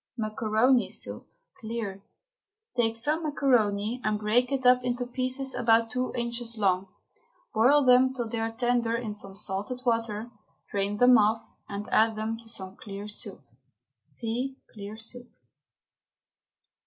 [0.17, 1.27] MACARONI SOUP
[1.59, 2.01] (CLEAR).
[2.75, 6.87] Take some macaroni and break it up into pieces about two inches long.
[7.53, 10.31] Boil them till they are tender in some salted water,
[10.69, 13.43] drain them off and add them to some clear soup.
[14.01, 15.27] (See CLEAR SOUP.)